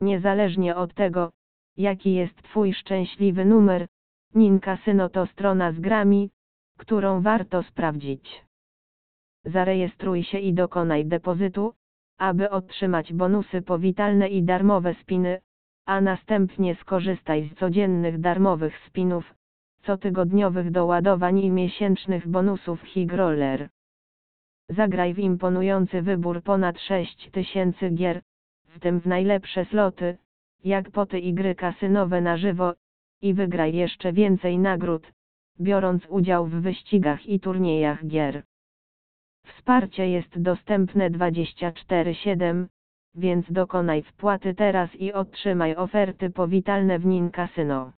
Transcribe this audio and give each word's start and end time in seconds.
Niezależnie 0.00 0.76
od 0.76 0.94
tego, 0.94 1.32
jaki 1.76 2.14
jest 2.14 2.42
Twój 2.42 2.74
szczęśliwy 2.74 3.44
numer, 3.44 3.86
Nin 4.34 4.60
Casino 4.60 5.08
to 5.08 5.26
strona 5.26 5.72
z 5.72 5.80
grami, 5.80 6.30
którą 6.78 7.22
warto 7.22 7.62
sprawdzić. 7.62 8.44
Zarejestruj 9.44 10.22
się 10.24 10.38
i 10.38 10.54
dokonaj 10.54 11.06
depozytu, 11.06 11.74
aby 12.18 12.50
otrzymać 12.50 13.12
bonusy 13.12 13.62
powitalne 13.62 14.28
i 14.28 14.42
darmowe 14.42 14.94
spiny, 14.94 15.40
a 15.86 16.00
następnie 16.00 16.74
skorzystaj 16.74 17.48
z 17.48 17.58
codziennych 17.58 18.20
darmowych 18.20 18.78
spinów, 18.86 19.34
cotygodniowych 19.82 20.70
doładowań 20.70 21.38
i 21.38 21.50
miesięcznych 21.50 22.28
bonusów 22.28 22.82
Higroller. 22.82 23.68
Zagraj 24.68 25.14
w 25.14 25.18
imponujący 25.18 26.02
wybór 26.02 26.42
ponad 26.42 26.80
6000 26.80 27.90
gier, 27.90 28.22
w 28.78 28.80
tym 28.80 29.00
w 29.00 29.06
najlepsze 29.06 29.64
sloty, 29.64 30.18
jak 30.64 30.90
poty 30.90 31.18
i 31.18 31.34
gry 31.34 31.54
kasynowe 31.54 32.20
na 32.20 32.36
żywo, 32.36 32.74
i 33.22 33.34
wygraj 33.34 33.74
jeszcze 33.74 34.12
więcej 34.12 34.58
nagród, 34.58 35.12
biorąc 35.60 36.06
udział 36.08 36.46
w 36.46 36.50
wyścigach 36.50 37.26
i 37.26 37.40
turniejach 37.40 38.06
gier. 38.06 38.42
Wsparcie 39.46 40.08
jest 40.08 40.42
dostępne 40.42 41.10
24/7, 41.10 42.66
więc 43.14 43.52
dokonaj 43.52 44.02
wpłaty 44.02 44.54
teraz 44.54 44.94
i 44.94 45.12
otrzymaj 45.12 45.76
oferty 45.76 46.30
powitalne 46.30 46.98
w 46.98 47.06
Nin 47.06 47.30
Casino. 47.30 47.92